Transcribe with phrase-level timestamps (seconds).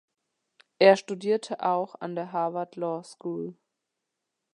[0.79, 3.55] Er studierte auch an der Harvard Law School.